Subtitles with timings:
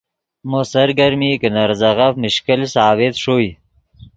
[0.49, 3.49] مو سرگرمی کہ نے ریزغف مشکل ثابت ݰوئے